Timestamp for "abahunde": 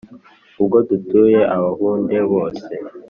1.55-2.17